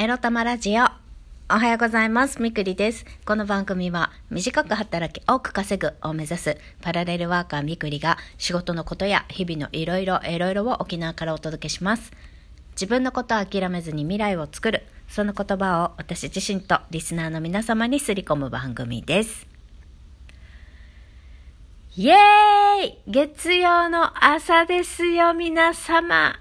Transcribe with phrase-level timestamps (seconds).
[0.00, 0.84] エロ玉ラジオ。
[1.50, 2.40] おはようございます。
[2.40, 3.04] みくりです。
[3.24, 12.12] この番組は短く働き多く稼ぐを目指すパラレルワーカーみくりが仕事のことや日々のいろいろいろいろを沖縄からお届けします。
[12.74, 14.84] 自分のことを諦めずに未来を作る。
[15.08, 19.48] その言葉を私自身とリスナーの皆様にすり込む番組です。
[21.96, 26.38] イエーイ月曜の朝ですよ、皆様。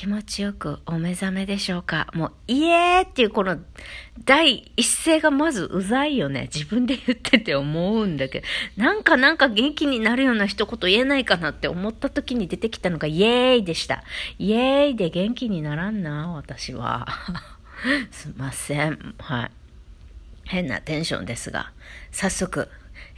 [0.00, 2.08] 気持ちよくお目覚めでしょうか？
[2.14, 3.58] もう、イエーっていうこの
[4.24, 6.48] 第一声がまずうざいよね。
[6.50, 8.46] 自分で言ってて思うんだけど、
[8.82, 14.02] なんかなんか元気になるような一言言えないかなって思った時に出てきたのがイエーイでした。
[14.38, 17.06] イエーイで元気にならんな、私は。
[18.10, 19.14] すいません。
[19.18, 19.50] はい。
[20.44, 21.72] 変なテンションですが、
[22.10, 22.70] 早速、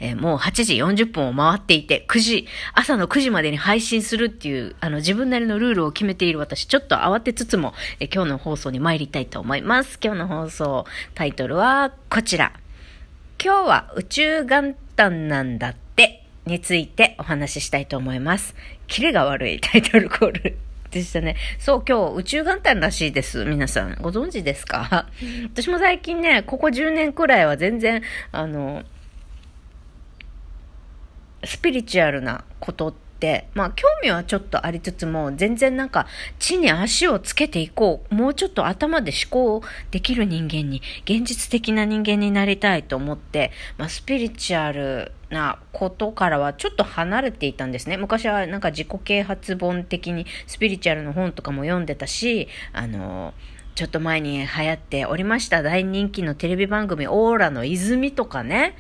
[0.05, 9.99] えーもう8時40分を回っていて、9時、朝の9時までに配信するっていう、あの、自分なりのルールを決めている私、ちょっと慌てつつも、えー今日の放送に参りたいと思います。
[10.03, 10.85] 今日の放送、
[11.15, 12.53] タイトルはこちら。
[13.43, 18.55] 今日は宇宙元旦なんだって、についてお話ししたいと思います。
[18.89, 20.59] キレが悪いタイトルコール。
[20.91, 21.37] でしたね。
[21.59, 23.47] そう、今日宇宙元旦らしいです。
[23.47, 25.07] 皆さん、ご存知ですか？
[25.55, 28.83] 私も最近ね、ここ10年くらいは全然、あの、
[31.45, 36.07] スピリチュアルなことって、まあ興味はちょっとありつつも、全然なんか
[36.39, 38.15] 地に足をつけていこう。
[38.15, 47.97] もうちょっと頭で思考できる人間に、現実的な人間になりたいと思って、まあスピリチュアルなことからはちょっと離れていたんですね。
[47.97, 53.35] 昔はなんか自己啓発本的にスピリチュアルの本とかも読んでたし、あの、
[53.75, 58.77] ちょっと前に流行っておりました大人気のテレビ番組オーラの泉とかね、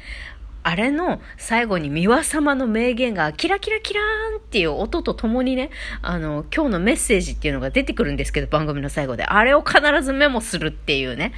[0.64, 5.70] あれの最後に美輪様の名言がキラキラキラーンっていう音とともにね、
[6.02, 9.24] あの、今日のメッセージっていうのが出てくるんですけど、番組の最後で。
[9.24, 11.32] あれを必ずメモするっていうね。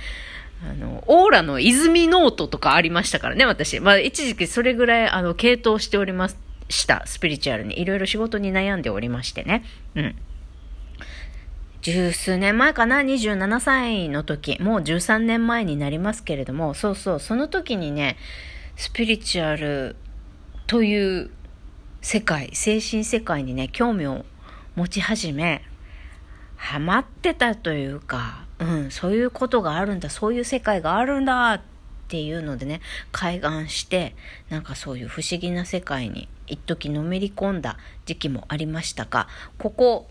[0.68, 3.80] あの、オーラの泉ノートとかありましたからね、私。
[3.80, 6.28] まあ、一時期それぐらい、あの、傾倒しておりま
[6.68, 7.02] した。
[7.06, 7.80] スピリチュアルに。
[7.80, 9.64] いろいろ仕事に悩んでおりましてね。
[9.94, 10.16] うん。
[11.84, 18.16] 十数年前かな、27歳の時、もう13年前になりますけれども、そうそう、その時にね、
[18.76, 19.96] スピリチュアル
[20.66, 21.30] という
[22.00, 24.24] 世界、精神世界にね、興味を
[24.74, 25.62] 持ち始め、
[26.56, 31.60] ハマってたというか、うん、そういうことがあるんだ、そういう世界があるんだっ
[32.08, 32.80] ていうのでね、
[33.12, 34.16] 開眼して、
[34.48, 40.08] なんかそういう不思議な世界に一時のめり込んだ時期もありましたが、ここ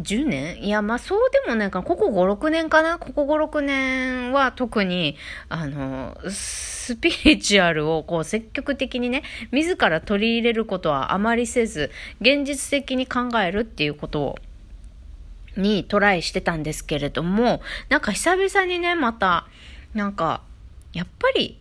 [0.00, 0.64] 10年？
[0.64, 1.84] いや、まあそうでもないかな。
[1.84, 2.98] ここ5、6年かな？
[2.98, 5.16] ここ5、6年は特に、
[5.48, 14.38] あの、スピリチュアルをこう積極的にね、自ら取り入れることはあまりせず、現実的に考えるっていうことを、
[15.56, 17.60] にトライしてたんですけれども、
[17.90, 19.46] なんか久々にね、また、
[19.92, 20.42] なんか、
[20.94, 21.58] やっぱり、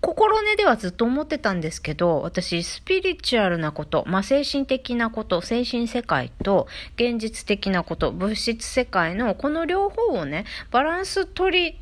[0.00, 11.78] 心根ではずっと思ってたんですけど、私、スピリチュアルなこと、まあ、精神的なこと、精神世界と現実的なこと、物質世界のこの両方をね、バランス取り、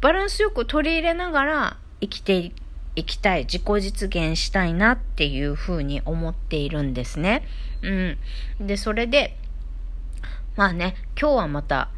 [0.00, 2.52] バランスよく取り入れながら生きて
[2.96, 7.46] いきたい、自己実現したいなっていうふうに思っているんですね。
[7.82, 8.66] うん。
[8.66, 9.36] で、それで、
[10.56, 11.90] まあね、今日はまた、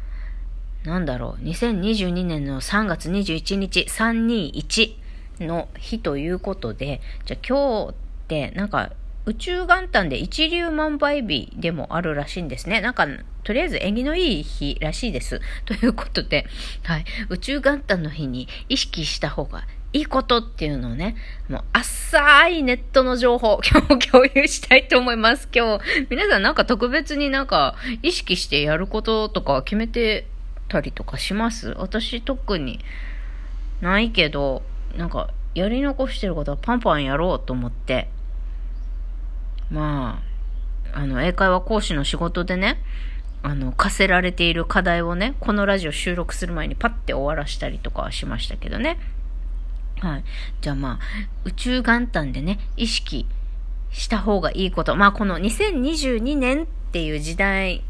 [0.83, 4.95] なんだろう、2022年の3月21日、321
[5.41, 7.95] の日ということで、じゃあ今日っ
[8.27, 8.91] て、なんか、
[9.25, 12.81] 宇宙元旦で一粒万倍日でもあるらしいんですね。
[12.81, 13.05] なんか、
[13.43, 15.41] とりあえず縁起のいい日らしいです。
[15.65, 16.47] ということで、
[16.83, 21.15] はい、宇宙元旦の日に意識した方がいいことっていうのをね、
[21.49, 25.47] もう浅いネットの情報、 今日共有したいと思います。
[25.53, 30.25] 今日、皆さんなんか特別になんか意識してやることとか決めて
[30.71, 31.75] たりとかします？
[31.77, 32.79] 私特に
[33.81, 34.63] ないけど、
[34.95, 38.07] なんかやり残してることはパンパンやろうと思って、
[39.69, 40.21] ま
[40.93, 42.81] あ、あの、英会話講師の仕事でね、
[43.43, 48.97] あの、課せられている課題をね、このラジオ収録する前にパッて終わらしたりとかしましたけどね。
[49.99, 50.23] はい。
[50.61, 50.99] じゃあまあ、
[51.43, 53.27] 宇宙元旦でね、意識
[53.91, 54.95] した方がいいこと。
[54.95, 57.83] まあ、この2022年っていう時代、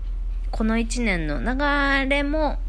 [0.52, 2.60] この1年の流れも、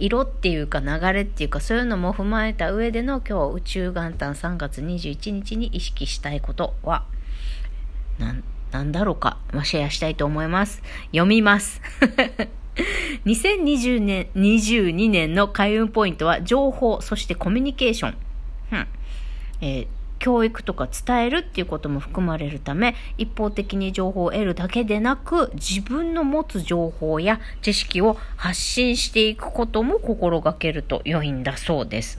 [0.00, 7.04] 色っていうか流れっていうかそういうのも踏まえた上での今日宇宙元旦3月21日に意識したいことは、
[8.18, 10.82] なん、なんだろうか、まあ、シェアしたいと思います。
[11.12, 11.80] 読みます。
[13.26, 18.16] 2020年、22年の開運ポイントは情報、そしてコミュニケーション。
[18.72, 18.86] うん
[19.60, 32.18] えー教育とか伝えるっていうことも含まれるため、一方的に情報を得るだけでなく、自分の持つ情報や知識を発信していくことも心がけると良いんだそうです。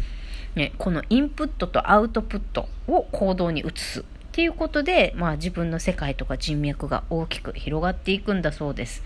[0.55, 4.03] ね、このインプットとアウトプットを行動に移すっ
[4.33, 9.03] ていうことで、まあ、自分の世界とか人脈が大きく広がっていくんだそうです。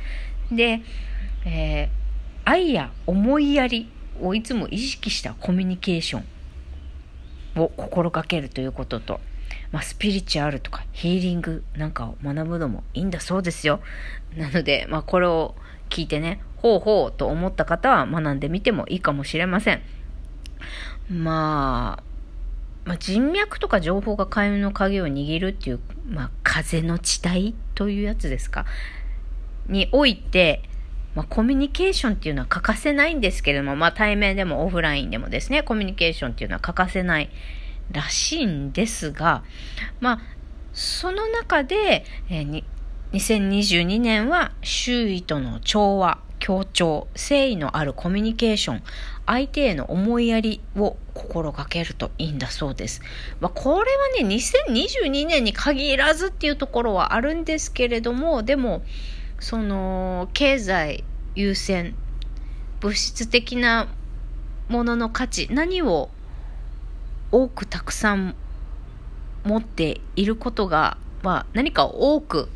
[0.51, 0.81] で、
[1.45, 1.89] えー、
[2.45, 3.89] 愛や思いやり
[4.21, 6.34] をいつも意識したコミュニケーション
[7.55, 9.19] を心がけるということと、
[9.71, 13.79] まあ、スピリチュアルとかヒーリングなんかを学ぶのもいいんだそうですよ。
[14.35, 15.55] なので、まあ、これを
[15.89, 19.81] 聞いてね、ほうほうと思った方は学んでみてもいいかもしれません。
[21.09, 22.03] まあ、
[22.85, 28.65] まあ、人脈とか情報が開運の鍵を握るっていう、まあ、風の地帯というやつですか？
[29.67, 30.63] において、
[31.15, 37.29] まあ、コミュニケーションっていうのは欠かせないんですけれども、まあ、対面でもオフラインでもですね、コミュニケーションっていうのは欠かせない
[37.91, 39.43] らしいんですが、
[40.01, 40.19] まあ、
[40.73, 42.63] その中で、えー、
[43.13, 48.83] 2022年は周囲との調和、協調、誠意のあるコミュニケーション、
[49.25, 53.01] 相手への思いやりを心がけるといいんだそうです。
[53.39, 53.91] まあ、これ
[54.21, 58.83] はね、2022年に限らずっていうところはあるんですけれども、でも、
[59.39, 61.03] その、経済
[61.35, 61.95] 優先、
[62.79, 63.87] 物質的な
[64.69, 66.09] ものの価値、何を
[67.31, 68.35] 多くたくさん
[69.43, 72.49] 持っていることが、まあ、何かを多く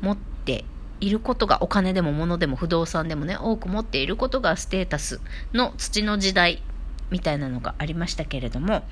[0.00, 0.64] 持って
[1.00, 5.20] いることがお金でも物でも不動産でもね多く持っていることがステータス
[5.52, 6.62] の土の時代
[7.10, 8.82] みたいなのがありましたけれども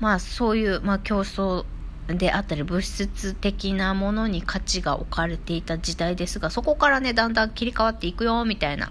[0.00, 1.64] まあそういう、まあ、競争
[2.08, 8.90] であったり物質的なものに価値が置かれていた時代ですがそこからねだんだん切り替わっていくよみたいな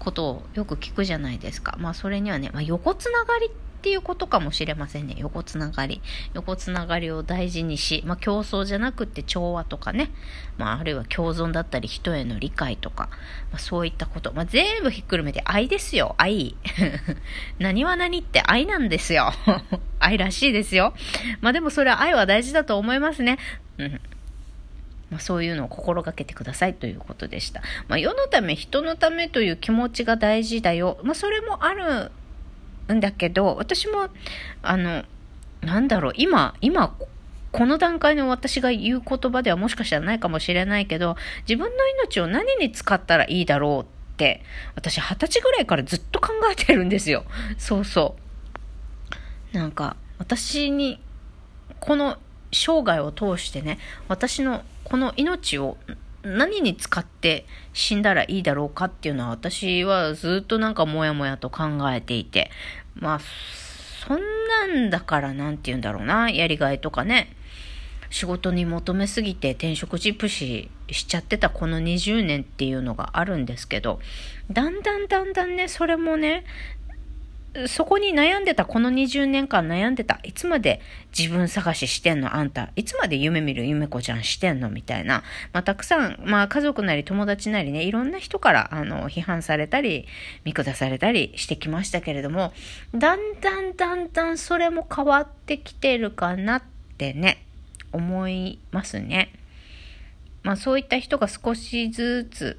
[0.00, 1.76] ことをよく聞くじゃないですか。
[1.78, 3.50] まあそれにはね、まあ、横つながり
[3.80, 5.14] っていうことかもしれませんね。
[5.18, 6.02] 横つながり。
[6.34, 10.10] 横つながりを大事にし、まあ、競争じゃなくて調和とかね、
[10.58, 13.08] まあ、あるいは共存だったり人への理解とか、
[13.50, 16.14] まあ、そういったこと、まあ、全部ひっくるめて愛ですよ。
[16.18, 16.54] 愛。
[17.58, 19.32] 何は何って愛なんですよ。
[19.98, 20.92] 愛らしいですよ。
[21.40, 23.38] まあでもそれは愛は大事だと思いますね。
[23.78, 24.00] うん。
[25.10, 27.62] まあ、そういうのを心がけてくださいということでした。
[27.88, 30.98] まあ、世のため、人のためという気持ちが大事だよ。
[31.02, 32.12] まあ、それもある
[32.94, 34.08] んだけど、私も、
[34.62, 35.04] あの、
[35.62, 36.96] なんだろう、今、今、
[37.52, 41.16] この段階の私が言う言葉ではもしかしたらないかもしれないけど、
[41.48, 44.42] 自分の命を何に使ったらいいだろうって、
[44.74, 47.24] 私二十歳ぐらいからずっと考えてるんですよ。
[47.58, 48.16] そうそ
[49.52, 49.56] う。
[49.56, 51.00] なんか、私に、
[51.80, 52.18] この
[52.52, 53.78] 生涯を通してね、
[54.08, 55.76] 私のこの命を
[56.22, 62.50] 何に使って死んだらいいだろうかっていうのは私はずっとなんかモヤモヤと考えていて、
[62.94, 63.20] まあ、
[64.06, 67.34] そんなんだからなんて言うんだろうな、やりがいとかね、
[68.10, 74.00] 仕事に求めすぎて転職ジプシしちゃってたこの20年っていうのがあるんですけど、
[74.50, 76.44] だんだんだんだんね、それもね、
[77.66, 80.80] そこに悩んでた、この20年間悩んでた、いつまで
[81.16, 90.06] 自分探ししてんのあんた、いつまで夢見る夢子ちゃんしてんのみたいな、まあ、たくさん、まあ、家族なり友達なりね、いろんな人から、あの、批判されたり、
[90.44, 92.52] 見下されたりしてきましたけれども、
[92.94, 96.62] だんだんだんだんそれも変わってきてるかなっ
[96.98, 97.44] てね、
[97.92, 99.32] 思いますね。
[100.44, 102.58] まあ、そういった人が少しずつ、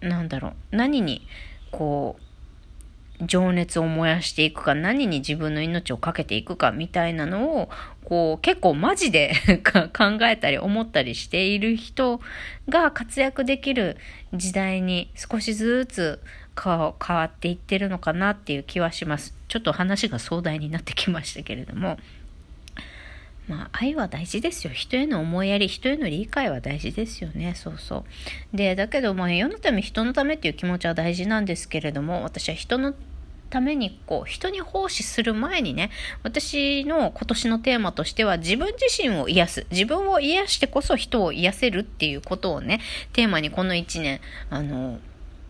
[0.00, 1.26] なんだろう、何に、
[1.70, 2.22] こう、
[3.22, 7.68] 情熱を燃やしていくか、何に自分の命をかけていくかみたいなのを、
[8.04, 12.22] こう結構マジで 考えたり思ったりしている人
[12.68, 13.98] が活躍できる
[14.32, 16.22] 時代に少しずつ
[16.62, 19.34] 変わっていってるのかなっていう気はします。
[19.48, 21.98] ちょっと話が壮大になってきましたけれども。
[23.48, 24.72] まあ、愛は大事ですよ。
[24.74, 27.54] 人への思いやり、人への理解は大事ですよね。
[27.56, 28.04] そうそ
[28.52, 28.56] う。
[28.56, 32.94] で、だけど、まあ、世のため、人のためっていう気持ちは大事なんですけれども、私は人の
[33.50, 35.90] ためにこう人に奉仕する前にね
[36.22, 42.80] 私の今年のテーマとしては自分自身を癒す自分を癒してこそ人を癒せるっていうことをね
[43.12, 44.98] テーマにこの1年あの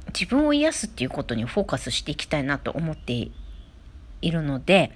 [0.09, 3.31] 自分を癒すっていうことにフォーカスしていきたいなと思って
[4.23, 4.93] いるので、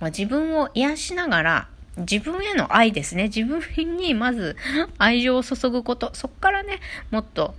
[0.00, 3.24] まあ、自分を癒しながら自分への愛ですね。
[3.24, 3.60] 自分
[3.96, 4.56] にまず
[4.98, 6.10] 愛情を注ぐこと。
[6.14, 7.54] そこからね、もっと、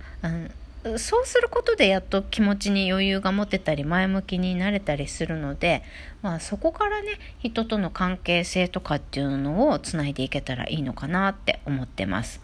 [0.96, 5.82] そうすることでやっと気持ちに余裕が持てたり前向きになれたりするので、
[6.22, 12.40] まあ、そこからね人との関係性とかっていうのをつないでいけたらいいのかなって思ってます。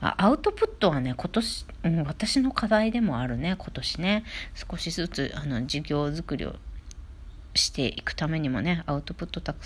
[0.00, 6.56] アウトプットはね今年、うん、私の課題でもあるね今年ね少しずつあの事業作りを
[7.54, 9.58] していくためにもねアウトプットたく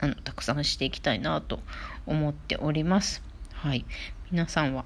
[0.00, 1.60] あの、たくさんしていきたいなと
[2.06, 3.22] 思っております。
[3.52, 3.84] はい。
[4.30, 4.84] 皆さんは、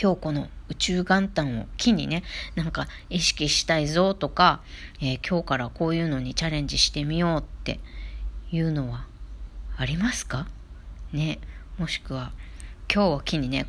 [0.00, 2.22] 今日この宇宙元旦を機にね、
[2.54, 4.60] なんか意識したいぞとか、
[5.00, 7.80] えー、今日からこういうのにチャレンジしてみようって
[8.52, 9.06] いうのは
[9.76, 10.46] ありますか？
[11.12, 11.38] ね。
[11.78, 12.32] もしくは、
[12.92, 13.66] 今日を機にね、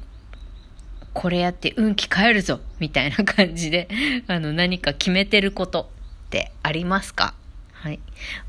[1.14, 3.88] これやって運気変えるぞみたいな感じで、
[4.28, 5.90] あの、何か決めてること
[6.28, 7.34] ってありますか？
[7.72, 8.00] はい。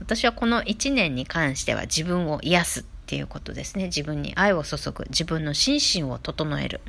[0.01, 3.85] 私はこの1年に関しては自分を癒すっていうことですね。
[3.85, 5.05] 自分に愛を注ぐ。
[5.11, 6.81] 自分の心身を整える。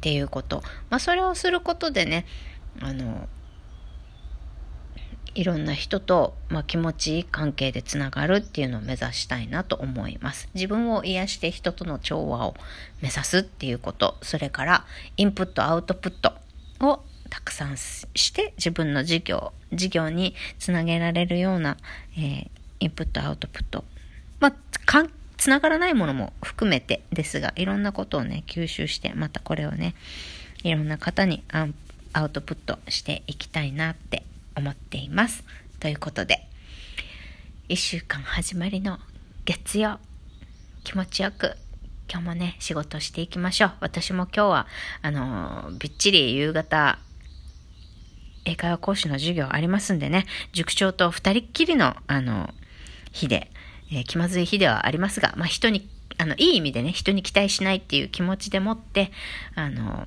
[0.00, 0.62] っていうこと。
[0.88, 2.24] まあ、それをすることでね、
[2.80, 3.28] あの、
[5.34, 10.48] いろんな人と、まあ、気持ちいい関係でつながるっていうのを目指したいなと思います。
[10.54, 12.54] 自分を癒して人との調和を
[13.02, 14.84] 目指すっていうこと、それから
[15.18, 16.32] インプット、アウトプット
[16.80, 21.76] をたくさんして自分の事業、事業につなげられるような、
[22.16, 23.84] えー、インプット、アウトプット。
[24.40, 24.54] まあ、
[24.86, 29.94] かん、つながらないものも含めてですが、いろんなことをね、吸収して、またこれをね、
[30.62, 31.42] いろんな方に
[32.12, 34.22] アウトプットしていきたいなって
[34.54, 35.42] 思っています。
[35.80, 36.46] ということで、
[37.70, 38.98] 1週間始まりの
[39.46, 39.98] 月曜、
[40.84, 41.56] 気持ちよく
[42.10, 43.72] 今日もね、仕事していきましょう。
[43.80, 44.66] 私も今日は、
[45.00, 46.98] あのびっちり夕方、
[48.44, 52.52] 英会話講師の授業ありますんでね、塾長と二人っきりの、あの
[53.10, 53.50] 日で、
[53.90, 59.10] えー、気まずい日ではありますが、まあ、人に、あの、いい意味でね、人に期待しないっていう気持ちでもって、
[59.54, 60.06] あの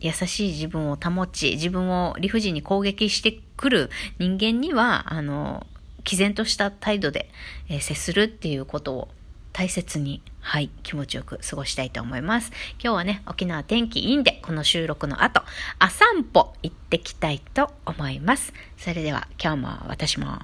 [0.00, 5.66] 優しい自分を保ち、自分を理不尽に攻撃してくる人間には、あの、
[6.04, 7.30] 毅然とした態度で、
[7.68, 9.08] えー、接するっていうことを
[9.52, 12.50] 大切に、はい、気持ちよく過ごしたいと思います。
[12.82, 15.42] 今日はね、沖縄天気いいんで、この収録の後、
[15.78, 18.52] あ散歩行ってきたいと思います。
[18.76, 20.40] それでは、今日も私も、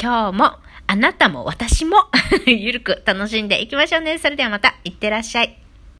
[0.00, 0.52] 今日も、
[0.86, 1.96] あなたも私も
[2.46, 4.18] ゆるく楽しんでいきましょうね。
[4.18, 5.65] それではまた、いってらっしゃい。